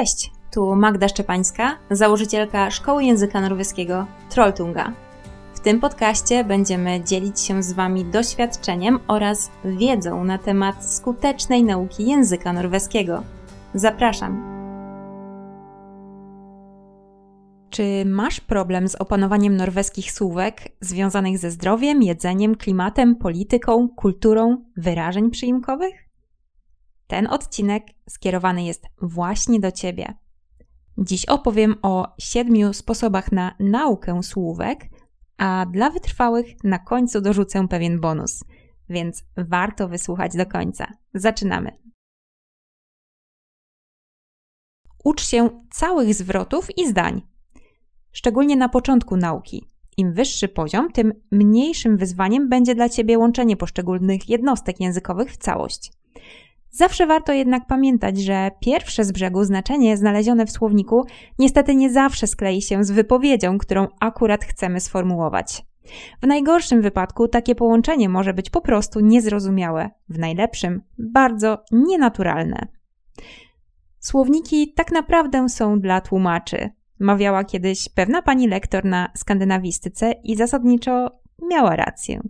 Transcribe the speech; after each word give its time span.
Cześć, 0.00 0.32
tu 0.50 0.76
Magda 0.76 1.08
Szczepańska, 1.08 1.76
założycielka 1.90 2.70
Szkoły 2.70 3.04
Języka 3.04 3.40
Norweskiego 3.40 4.06
Trolltunga. 4.30 4.92
W 5.54 5.60
tym 5.60 5.80
podcaście 5.80 6.44
będziemy 6.44 7.04
dzielić 7.04 7.40
się 7.40 7.62
z 7.62 7.72
Wami 7.72 8.04
doświadczeniem 8.04 8.98
oraz 9.08 9.50
wiedzą 9.64 10.24
na 10.24 10.38
temat 10.38 10.94
skutecznej 10.94 11.64
nauki 11.64 12.06
języka 12.06 12.52
norweskiego. 12.52 13.22
Zapraszam! 13.74 14.42
Czy 17.70 18.04
masz 18.06 18.40
problem 18.40 18.88
z 18.88 18.94
opanowaniem 18.94 19.56
norweskich 19.56 20.12
słówek 20.12 20.56
związanych 20.80 21.38
ze 21.38 21.50
zdrowiem, 21.50 22.02
jedzeniem, 22.02 22.56
klimatem, 22.56 23.16
polityką, 23.16 23.88
kulturą, 23.88 24.64
wyrażeń 24.76 25.30
przyimkowych? 25.30 26.09
Ten 27.10 27.26
odcinek 27.26 27.86
skierowany 28.08 28.64
jest 28.64 28.86
właśnie 29.02 29.60
do 29.60 29.72
Ciebie. 29.72 30.14
Dziś 30.98 31.26
opowiem 31.26 31.74
o 31.82 32.14
siedmiu 32.18 32.72
sposobach 32.72 33.32
na 33.32 33.56
naukę 33.60 34.22
słówek, 34.22 34.88
a 35.38 35.66
dla 35.66 35.90
wytrwałych 35.90 36.64
na 36.64 36.78
końcu 36.78 37.20
dorzucę 37.20 37.68
pewien 37.68 38.00
bonus, 38.00 38.44
więc 38.88 39.24
warto 39.36 39.88
wysłuchać 39.88 40.36
do 40.36 40.46
końca. 40.46 40.92
Zaczynamy. 41.14 41.70
Ucz 45.04 45.22
się 45.22 45.64
całych 45.70 46.14
zwrotów 46.14 46.78
i 46.78 46.88
zdań, 46.88 47.22
szczególnie 48.12 48.56
na 48.56 48.68
początku 48.68 49.16
nauki. 49.16 49.68
Im 49.96 50.14
wyższy 50.14 50.48
poziom, 50.48 50.92
tym 50.92 51.12
mniejszym 51.30 51.96
wyzwaniem 51.96 52.48
będzie 52.48 52.74
dla 52.74 52.88
Ciebie 52.88 53.18
łączenie 53.18 53.56
poszczególnych 53.56 54.28
jednostek 54.28 54.80
językowych 54.80 55.32
w 55.32 55.36
całość. 55.36 55.92
Zawsze 56.70 57.06
warto 57.06 57.32
jednak 57.32 57.66
pamiętać, 57.66 58.18
że 58.18 58.50
pierwsze 58.60 59.04
z 59.04 59.12
brzegu 59.12 59.44
znaczenie 59.44 59.96
znalezione 59.96 60.46
w 60.46 60.50
słowniku 60.50 61.04
niestety 61.38 61.74
nie 61.74 61.90
zawsze 61.90 62.26
sklei 62.26 62.62
się 62.62 62.84
z 62.84 62.90
wypowiedzią, 62.90 63.58
którą 63.58 63.86
akurat 64.00 64.44
chcemy 64.44 64.80
sformułować. 64.80 65.62
W 66.22 66.26
najgorszym 66.26 66.82
wypadku 66.82 67.28
takie 67.28 67.54
połączenie 67.54 68.08
może 68.08 68.34
być 68.34 68.50
po 68.50 68.60
prostu 68.60 69.00
niezrozumiałe, 69.00 69.90
w 70.08 70.18
najlepszym 70.18 70.82
bardzo 70.98 71.64
nienaturalne. 71.72 72.66
Słowniki 73.98 74.72
tak 74.72 74.92
naprawdę 74.92 75.48
są 75.48 75.80
dla 75.80 76.00
tłumaczy, 76.00 76.70
mawiała 76.98 77.44
kiedyś 77.44 77.88
pewna 77.88 78.22
pani 78.22 78.48
lektor 78.48 78.84
na 78.84 79.10
skandynawistyce 79.16 80.12
i 80.12 80.36
zasadniczo 80.36 81.20
miała 81.50 81.76
rację. 81.76 82.20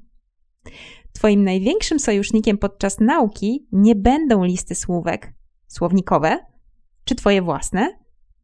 Twoim 1.20 1.44
największym 1.44 2.00
sojusznikiem 2.00 2.58
podczas 2.58 3.00
nauki 3.00 3.68
nie 3.72 3.94
będą 3.94 4.44
listy 4.44 4.74
słówek 4.74 5.32
słownikowe 5.66 6.46
czy 7.04 7.14
Twoje 7.14 7.42
własne, 7.42 7.98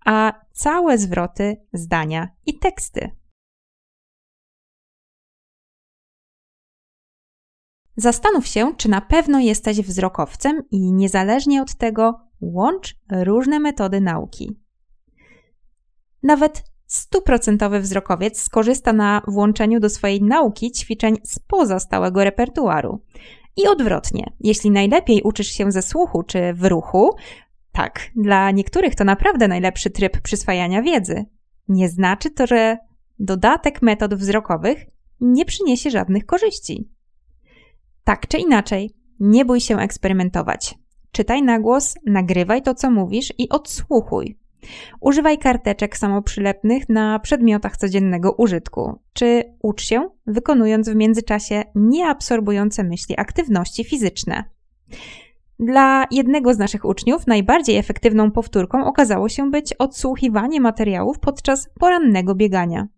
a 0.05 0.33
całe 0.53 0.99
zwroty, 0.99 1.57
zdania 1.73 2.29
i 2.47 2.59
teksty. 2.59 3.11
Zastanów 7.97 8.47
się, 8.47 8.75
czy 8.77 8.89
na 8.89 9.01
pewno 9.01 9.39
jesteś 9.39 9.81
wzrokowcem 9.81 10.63
i 10.71 10.93
niezależnie 10.93 11.63
od 11.63 11.75
tego 11.75 12.21
łącz 12.41 12.97
różne 13.11 13.61
metody 13.61 14.01
nauki. 14.01 14.61
Nawet 16.23 16.65
stuprocentowy 16.87 17.81
wzrokowiec 17.81 18.43
skorzysta 18.43 18.93
na 18.93 19.23
włączeniu 19.27 19.81
do 19.81 19.91
swojej 19.91 20.23
nauki 20.23 20.73
ćwiczeń 20.73 21.17
spoza 21.25 21.81
stałego 21.81 22.25
repertuaru. 22.25 23.03
I 23.57 23.67
odwrotnie, 23.67 24.33
jeśli 24.41 24.71
najlepiej 24.71 25.23
uczysz 25.23 25.49
się 25.49 25.73
ze 25.73 25.83
słuchu 25.83 26.23
czy 26.23 26.53
w 26.55 26.65
ruchu, 26.65 27.11
tak, 27.73 28.01
dla 28.17 28.51
niektórych 28.51 28.95
to 28.95 29.05
naprawdę 29.05 29.49
najlepszy 29.49 29.91
tryb 29.91 30.21
przyswajania 30.21 30.83
wiedzy. 30.83 31.25
Nie 31.69 31.89
znaczy 31.89 32.31
to, 32.31 32.47
że 32.47 32.79
dodatek 33.19 33.83
metod 33.83 34.15
wzrokowych 34.15 34.87
nie 35.21 35.45
przyniesie 35.45 35.91
żadnych 35.91 36.27
korzyści. 36.27 36.91
Tak 38.05 38.29
czy 38.29 38.39
inaczej, 38.39 38.91
nie 39.21 39.45
bój 39.45 39.61
się 39.61 39.79
eksperymentować. 39.79 40.75
Czytaj 41.13 41.43
na 41.43 41.61
głos, 41.61 41.95
nagrywaj 42.07 42.63
to, 42.63 42.75
co 42.75 42.91
mówisz 42.91 43.33
i 43.39 43.49
odsłuchuj. 43.49 44.39
Używaj 45.01 45.39
karteczek 45.39 45.97
samoprzylepnych 45.97 46.89
na 46.89 47.19
przedmiotach 47.19 47.77
codziennego 47.77 48.33
użytku, 48.33 48.99
czy 49.13 49.45
ucz 49.63 49.83
się, 49.83 50.09
wykonując 50.27 50.89
w 50.89 50.95
międzyczasie 50.95 51.65
nieabsorbujące 51.75 52.85
myśli 52.85 53.15
aktywności 53.19 53.85
fizyczne. 53.85 54.45
Dla 55.59 56.07
jednego 56.11 56.55
z 56.55 56.59
naszych 56.59 56.85
uczniów 56.85 57.27
najbardziej 57.27 57.77
efektywną 57.77 58.31
powtórką 58.31 58.87
okazało 58.87 59.29
się 59.29 59.51
być 59.51 59.73
odsłuchiwanie 59.73 60.61
materiałów 60.61 61.19
podczas 61.19 61.69
porannego 61.81 62.35
biegania. 62.35 62.89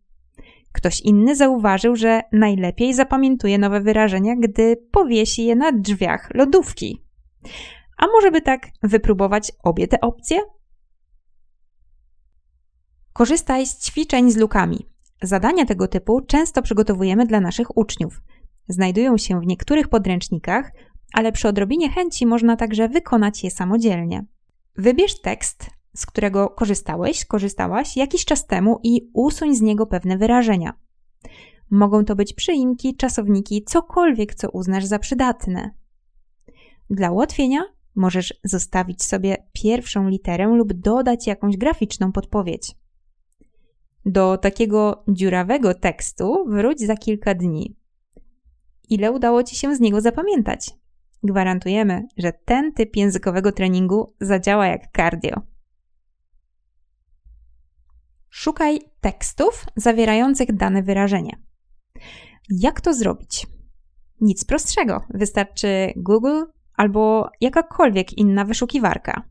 Ktoś 0.72 1.00
inny 1.00 1.36
zauważył, 1.36 1.96
że 1.96 2.22
najlepiej 2.32 2.94
zapamiętuje 2.94 3.58
nowe 3.58 3.80
wyrażenia, 3.80 4.36
gdy 4.36 4.76
powiesi 4.90 5.44
je 5.44 5.56
na 5.56 5.72
drzwiach 5.72 6.30
lodówki. 6.34 7.04
A 7.98 8.06
może 8.06 8.30
by 8.30 8.40
tak 8.40 8.66
wypróbować 8.82 9.52
obie 9.62 9.88
te 9.88 10.00
opcje? 10.00 10.38
Korzystaj 13.18 13.66
z 13.66 13.78
ćwiczeń 13.78 14.30
z 14.30 14.36
lukami. 14.36 14.86
Zadania 15.22 15.66
tego 15.66 15.88
typu 15.88 16.20
często 16.20 16.62
przygotowujemy 16.62 17.26
dla 17.26 17.40
naszych 17.40 17.76
uczniów. 17.76 18.22
Znajdują 18.68 19.18
się 19.18 19.40
w 19.40 19.46
niektórych 19.46 19.88
podręcznikach, 19.88 20.72
ale 21.12 21.32
przy 21.32 21.48
odrobinie 21.48 21.90
chęci 21.90 22.26
można 22.26 22.56
także 22.56 22.88
wykonać 22.88 23.44
je 23.44 23.50
samodzielnie. 23.50 24.24
Wybierz 24.76 25.20
tekst, 25.20 25.70
z 25.96 26.06
którego 26.06 26.48
korzystałeś, 26.48 27.24
korzystałaś 27.24 27.96
jakiś 27.96 28.24
czas 28.24 28.46
temu 28.46 28.80
i 28.82 29.10
usuń 29.12 29.56
z 29.56 29.60
niego 29.60 29.86
pewne 29.86 30.18
wyrażenia. 30.18 30.72
Mogą 31.70 32.04
to 32.04 32.16
być 32.16 32.34
przyimki, 32.34 32.96
czasowniki, 32.96 33.64
cokolwiek, 33.64 34.34
co 34.34 34.50
uznasz 34.50 34.84
za 34.84 34.98
przydatne. 34.98 35.70
Dla 36.90 37.10
ułatwienia 37.10 37.60
możesz 37.94 38.34
zostawić 38.44 39.02
sobie 39.02 39.36
pierwszą 39.52 40.08
literę 40.08 40.46
lub 40.46 40.72
dodać 40.72 41.26
jakąś 41.26 41.56
graficzną 41.56 42.12
podpowiedź. 42.12 42.74
Do 44.08 44.36
takiego 44.36 45.04
dziurawego 45.08 45.74
tekstu 45.74 46.44
wróć 46.48 46.80
za 46.80 46.96
kilka 46.96 47.34
dni. 47.34 47.76
Ile 48.88 49.12
udało 49.12 49.42
Ci 49.42 49.56
się 49.56 49.76
z 49.76 49.80
niego 49.80 50.00
zapamiętać? 50.00 50.70
Gwarantujemy, 51.22 52.06
że 52.16 52.32
ten 52.32 52.72
typ 52.72 52.96
językowego 52.96 53.52
treningu 53.52 54.14
zadziała 54.20 54.66
jak 54.66 54.82
cardio. 54.96 55.42
Szukaj 58.30 58.80
tekstów 59.00 59.66
zawierających 59.76 60.56
dane 60.56 60.82
wyrażenie. 60.82 61.42
Jak 62.50 62.80
to 62.80 62.94
zrobić? 62.94 63.46
Nic 64.20 64.44
prostszego. 64.44 65.04
Wystarczy 65.10 65.92
Google 65.96 66.42
albo 66.74 67.30
jakakolwiek 67.40 68.18
inna 68.18 68.44
wyszukiwarka. 68.44 69.22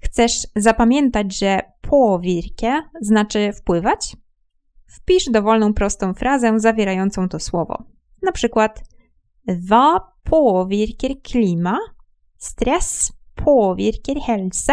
Chcesz 0.00 0.46
zapamiętać, 0.56 1.38
że 1.38 1.60
påvirke 1.90 2.82
znaczy 3.00 3.52
wpływać? 3.52 4.16
Wpisz 4.86 5.30
dowolną 5.30 5.74
prostą 5.74 6.14
frazę 6.14 6.60
zawierającą 6.60 7.28
to 7.28 7.38
słowo. 7.38 7.84
Na 8.22 8.32
przykład 8.32 8.82
Hva 9.48 10.12
påvirker 10.22 11.22
klima? 11.22 11.78
Stress 12.38 13.12
påvirker 13.34 14.16
helse? 14.26 14.72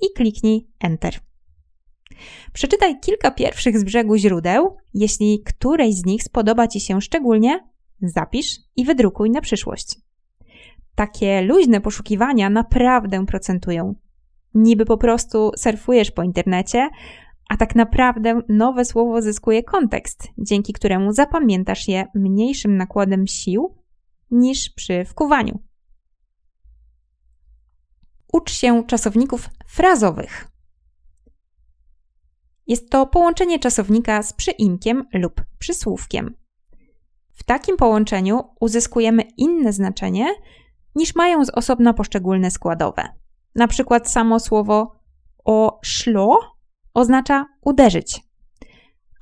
I 0.00 0.06
kliknij 0.16 0.68
Enter. 0.80 1.20
Przeczytaj 2.52 3.00
kilka 3.00 3.30
pierwszych 3.30 3.78
z 3.78 3.84
brzegu 3.84 4.16
źródeł. 4.16 4.76
Jeśli 4.94 5.42
któreś 5.46 5.94
z 5.94 6.06
nich 6.06 6.22
spodoba 6.22 6.68
Ci 6.68 6.80
się 6.80 7.00
szczególnie, 7.00 7.68
zapisz 8.02 8.56
i 8.76 8.84
wydrukuj 8.84 9.30
na 9.30 9.40
przyszłość. 9.40 10.00
Takie 10.94 11.42
luźne 11.42 11.80
poszukiwania 11.80 12.50
naprawdę 12.50 13.26
procentują 13.26 13.94
niby 14.56 14.84
po 14.84 14.96
prostu 14.96 15.50
surfujesz 15.56 16.10
po 16.10 16.22
internecie, 16.22 16.88
a 17.48 17.56
tak 17.56 17.74
naprawdę 17.74 18.40
nowe 18.48 18.84
słowo 18.84 19.22
zyskuje 19.22 19.62
kontekst, 19.62 20.28
dzięki 20.38 20.72
któremu 20.72 21.12
zapamiętasz 21.12 21.88
je 21.88 22.06
mniejszym 22.14 22.76
nakładem 22.76 23.26
sił 23.26 23.74
niż 24.30 24.70
przy 24.70 25.04
wkuwaniu. 25.04 25.58
Ucz 28.32 28.52
się 28.52 28.84
czasowników 28.86 29.48
frazowych. 29.66 30.48
Jest 32.66 32.90
to 32.90 33.06
połączenie 33.06 33.58
czasownika 33.58 34.22
z 34.22 34.32
przyimkiem 34.32 35.04
lub 35.14 35.44
przysłówkiem. 35.58 36.34
W 37.32 37.44
takim 37.44 37.76
połączeniu 37.76 38.40
uzyskujemy 38.60 39.22
inne 39.36 39.72
znaczenie 39.72 40.34
niż 40.94 41.14
mają 41.14 41.44
z 41.44 41.50
osobna 41.50 41.92
poszczególne 41.92 42.50
składowe. 42.50 43.08
Na 43.56 43.68
przykład 43.68 44.10
samo 44.10 44.40
słowo 44.40 44.92
oszlo 45.44 46.38
oznacza 46.94 47.46
uderzyć, 47.60 48.20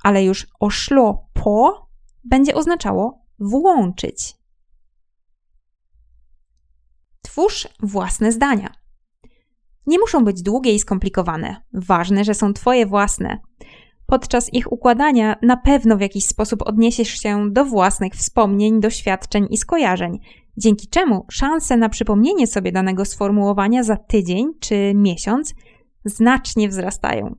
ale 0.03 0.23
już 0.23 0.47
oszlo 0.59 1.27
po 1.33 1.87
będzie 2.23 2.55
oznaczało 2.55 3.25
włączyć. 3.39 4.33
Twórz 7.21 7.67
własne 7.79 8.31
zdania. 8.31 8.69
Nie 9.87 9.99
muszą 9.99 10.25
być 10.25 10.41
długie 10.41 10.73
i 10.73 10.79
skomplikowane. 10.79 11.61
Ważne, 11.73 12.23
że 12.23 12.33
są 12.33 12.53
Twoje 12.53 12.85
własne. 12.85 13.39
Podczas 14.05 14.53
ich 14.53 14.71
układania 14.71 15.35
na 15.41 15.57
pewno 15.57 15.97
w 15.97 16.01
jakiś 16.01 16.25
sposób 16.25 16.61
odniesiesz 16.61 17.09
się 17.09 17.51
do 17.51 17.65
własnych 17.65 18.13
wspomnień, 18.13 18.79
doświadczeń 18.79 19.47
i 19.49 19.57
skojarzeń, 19.57 20.19
dzięki 20.57 20.87
czemu 20.87 21.25
szanse 21.31 21.77
na 21.77 21.89
przypomnienie 21.89 22.47
sobie 22.47 22.71
danego 22.71 23.05
sformułowania 23.05 23.83
za 23.83 23.97
tydzień 23.97 24.51
czy 24.59 24.93
miesiąc 24.95 25.53
znacznie 26.05 26.69
wzrastają. 26.69 27.35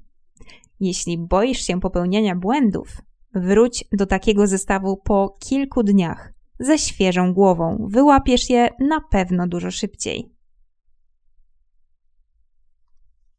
Jeśli 0.81 1.19
boisz 1.19 1.59
się 1.59 1.81
popełniania 1.81 2.37
błędów, 2.37 2.89
wróć 3.35 3.85
do 3.93 4.07
takiego 4.07 4.47
zestawu 4.47 4.97
po 4.97 5.37
kilku 5.41 5.83
dniach 5.83 6.33
ze 6.59 6.79
świeżą 6.79 7.35
głową. 7.35 7.87
Wyłapiesz 7.91 8.51
je 8.51 8.69
na 8.81 9.01
pewno 9.01 9.47
dużo 9.47 9.71
szybciej. 9.71 10.33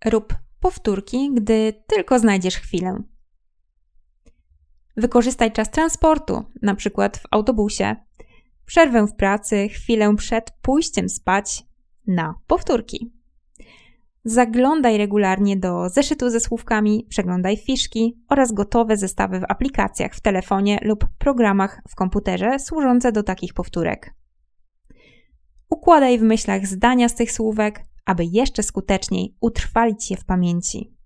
Rób 0.06 0.34
powtórki, 0.60 1.32
gdy 1.34 1.84
tylko 1.88 2.20
znajdziesz 2.20 2.56
chwilę. 2.56 3.04
Wykorzystaj 4.98 5.52
czas 5.52 5.72
transportu, 5.72 6.44
na 6.62 6.76
przykład 6.76 7.18
w 7.18 7.24
autobusie, 7.32 7.96
przerwę 8.68 9.08
w 9.08 9.16
pracy, 9.16 9.70
chwilę 9.70 10.16
przed 10.16 10.52
pójściem 10.62 11.10
spać 11.10 11.64
na 12.08 12.36
powtórki. 12.48 13.12
Zaglądaj 14.24 14.98
regularnie 14.98 15.58
do 15.58 15.90
zeszytu 15.90 16.30
ze 16.30 16.40
słówkami, 16.40 17.06
przeglądaj 17.10 17.58
fiszki 17.58 18.18
oraz 18.30 18.52
gotowe 18.52 18.98
zestawy 18.98 19.40
w 19.40 19.44
aplikacjach 19.50 20.14
w 20.14 20.22
telefonie 20.22 20.80
lub 20.82 21.06
programach 21.18 21.82
w 21.90 21.96
komputerze 21.96 22.60
służące 22.60 23.12
do 23.12 23.24
takich 23.24 23.54
powtórek. 23.54 24.14
Układaj 25.70 26.20
w 26.20 26.24
myślach 26.24 26.68
zdania 26.68 27.10
z 27.10 27.16
tych 27.16 27.32
słówek, 27.32 27.86
aby 28.06 28.26
jeszcze 28.26 28.64
skuteczniej 28.64 29.36
utrwalić 29.40 30.12
je 30.12 30.18
w 30.18 30.26
pamięci. 30.26 30.97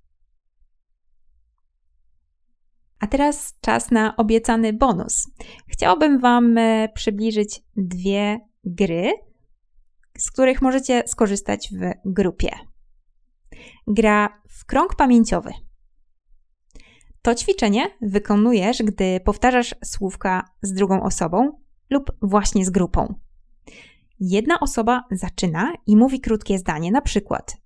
A 3.01 3.07
teraz 3.07 3.57
czas 3.61 3.91
na 3.91 4.15
obiecany 4.15 4.73
bonus. 4.73 5.27
Chciałabym 5.67 6.19
Wam 6.19 6.57
e, 6.57 6.89
przybliżyć 6.89 7.63
dwie 7.75 8.39
gry, 8.63 9.11
z 10.17 10.31
których 10.31 10.61
możecie 10.61 11.03
skorzystać 11.07 11.69
w 11.73 12.11
grupie. 12.11 12.49
Gra 13.87 14.41
w 14.49 14.65
krąg 14.65 14.95
pamięciowy. 14.95 15.51
To 17.21 17.35
ćwiczenie 17.35 17.87
wykonujesz, 18.01 18.83
gdy 18.83 19.19
powtarzasz 19.19 19.75
słówka 19.83 20.45
z 20.61 20.73
drugą 20.73 21.03
osobą 21.03 21.59
lub 21.89 22.11
właśnie 22.21 22.65
z 22.65 22.69
grupą. 22.69 23.13
Jedna 24.19 24.59
osoba 24.59 25.03
zaczyna 25.11 25.73
i 25.87 25.97
mówi 25.97 26.19
krótkie 26.19 26.57
zdanie, 26.57 26.91
na 26.91 27.01
przykład 27.01 27.57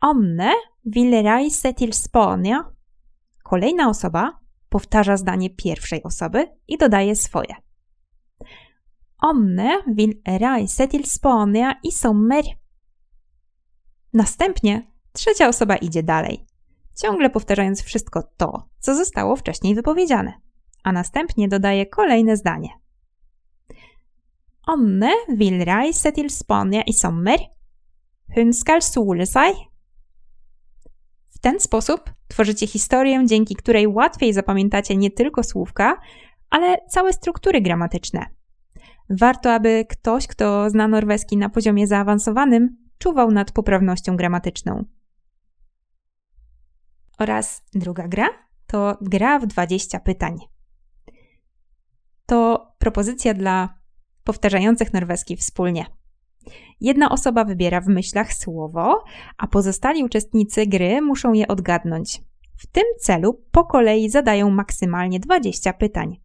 Omne 0.00 0.52
villerai 0.84 1.50
setil 1.50 1.92
sponia. 1.92 2.64
Kolejna 3.42 3.88
osoba 3.88 4.47
powtarza 4.68 5.16
zdanie 5.16 5.50
pierwszej 5.50 6.02
osoby 6.02 6.46
i 6.68 6.78
dodaje 6.78 7.16
swoje. 7.16 7.54
Omne 9.18 9.82
villerai 9.86 10.68
setil 10.68 11.04
sponia 11.04 11.80
i 11.82 11.92
sommer. 11.92 12.44
Następnie 14.12 14.92
trzecia 15.12 15.48
osoba 15.48 15.76
idzie 15.76 16.02
dalej, 16.02 16.46
ciągle 16.96 17.30
powtarzając 17.30 17.82
wszystko 17.82 18.22
to, 18.36 18.68
co 18.78 18.94
zostało 18.94 19.36
wcześniej 19.36 19.74
wypowiedziane, 19.74 20.32
a 20.84 20.92
następnie 20.92 21.48
dodaje 21.48 21.86
kolejne 21.86 22.36
zdanie. 22.36 22.68
Anne 24.68 25.12
vil 25.28 25.64
reise 25.64 26.12
til 26.12 26.30
Spania 26.30 26.82
i 26.82 26.92
sommer. 26.92 27.38
Hun 28.34 28.52
skal 28.52 28.82
sole 28.82 29.26
seg. 29.26 29.56
W 31.38 31.40
ten 31.40 31.60
sposób 31.60 32.10
tworzycie 32.28 32.66
historię, 32.66 33.26
dzięki 33.26 33.56
której 33.56 33.86
łatwiej 33.86 34.32
zapamiętacie 34.32 34.96
nie 34.96 35.10
tylko 35.10 35.42
słówka, 35.42 36.00
ale 36.50 36.76
całe 36.88 37.12
struktury 37.12 37.60
gramatyczne. 37.60 38.26
Warto, 39.10 39.54
aby 39.54 39.84
ktoś, 39.88 40.26
kto 40.26 40.70
zna 40.70 40.88
norweski 40.88 41.36
na 41.36 41.48
poziomie 41.48 41.86
zaawansowanym, 41.86 42.76
czuwał 42.98 43.30
nad 43.30 43.52
poprawnością 43.52 44.16
gramatyczną. 44.16 44.84
Oraz 47.18 47.62
druga 47.74 48.08
gra 48.08 48.28
to 48.66 48.98
gra 49.00 49.38
w 49.38 49.46
20 49.46 50.00
pytań. 50.00 50.38
To 52.26 52.68
propozycja 52.78 53.34
dla 53.34 53.78
powtarzających 54.24 54.92
norweski 54.92 55.36
wspólnie. 55.36 55.86
Jedna 56.80 57.10
osoba 57.10 57.44
wybiera 57.44 57.80
w 57.80 57.86
myślach 57.88 58.34
słowo, 58.34 59.04
a 59.38 59.46
pozostali 59.46 60.04
uczestnicy 60.04 60.66
gry 60.66 61.02
muszą 61.02 61.32
je 61.32 61.48
odgadnąć. 61.48 62.22
W 62.56 62.66
tym 62.66 62.84
celu 63.00 63.42
po 63.50 63.64
kolei 63.64 64.10
zadają 64.10 64.50
maksymalnie 64.50 65.20
20 65.20 65.72
pytań. 65.72 66.20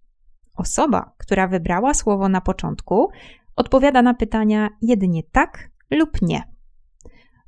Osoba, 0.55 1.13
która 1.17 1.47
wybrała 1.47 1.93
słowo 1.93 2.29
na 2.29 2.41
początku, 2.41 3.09
odpowiada 3.55 4.01
na 4.01 4.13
pytania 4.13 4.69
jedynie 4.81 5.23
tak 5.31 5.69
lub 5.91 6.21
nie. 6.21 6.43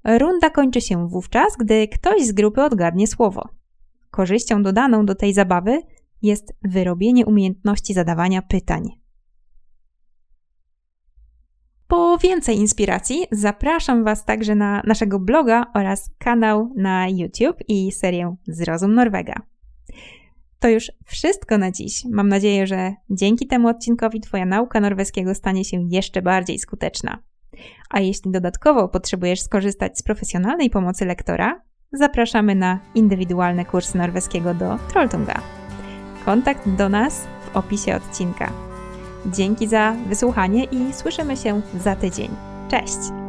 Runda 0.04 0.50
kończy 0.50 0.81
się 0.81 1.07
wówczas, 1.07 1.57
gdy 1.60 1.88
ktoś 1.88 2.25
z 2.25 2.31
grupy 2.31 2.63
odgadnie 2.63 3.07
słowo. 3.07 3.50
Korzyścią 4.12 4.63
dodaną 4.63 5.06
do 5.06 5.16
tej 5.16 5.33
zabawy 5.33 5.81
jest 6.21 6.54
wyrobienie 6.63 7.25
umiejętności 7.25 7.94
zadawania 7.94 8.42
pytań. 8.42 9.05
Po 11.87 12.17
więcej 12.17 12.57
inspiracji 12.57 13.25
zapraszam 13.31 14.03
Was 14.03 14.25
także 14.25 14.55
na 14.55 14.81
naszego 14.85 15.19
bloga 15.19 15.65
oraz 15.73 16.09
kanał 16.17 16.73
na 16.75 17.07
YouTube 17.09 17.57
i 17.67 17.91
serię 17.91 18.35
Zrozum 18.47 18.93
Norwega. 18.93 19.41
To 20.59 20.69
już 20.69 20.91
wszystko 21.05 21.57
na 21.57 21.71
dziś. 21.71 22.03
Mam 22.11 22.29
nadzieję, 22.29 22.67
że 22.67 22.93
dzięki 23.09 23.47
temu 23.47 23.67
odcinkowi 23.67 24.21
Twoja 24.21 24.45
nauka 24.45 24.79
norweskiego 24.79 25.35
stanie 25.35 25.65
się 25.65 25.77
jeszcze 25.89 26.21
bardziej 26.21 26.59
skuteczna. 26.59 27.19
A 27.89 27.99
jeśli 27.99 28.31
dodatkowo 28.31 28.89
potrzebujesz 28.89 29.41
skorzystać 29.41 29.97
z 29.97 30.03
profesjonalnej 30.03 30.69
pomocy 30.69 31.05
lektora, 31.05 31.61
zapraszamy 31.93 32.55
na 32.55 32.79
indywidualne 32.95 33.65
kursy 33.65 33.97
norweskiego 33.97 34.53
do 34.53 34.77
Trolltunga. 34.89 35.41
Kontakt 36.25 36.69
do 36.69 36.89
nas 36.89 37.27
w 37.45 37.57
opisie 37.57 37.95
odcinka. 37.95 38.75
Dzięki 39.25 39.68
za 39.68 39.95
wysłuchanie 40.07 40.63
i 40.63 40.94
słyszymy 40.94 41.38
się 41.38 41.62
za 41.83 41.95
tydzień. 41.95 42.30
Cześć! 42.72 43.25